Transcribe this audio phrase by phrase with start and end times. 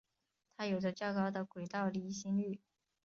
[0.57, 2.59] 它有着较高的轨道离心率。